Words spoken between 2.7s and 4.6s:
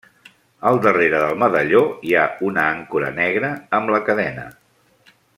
àncora negra amb la cadena.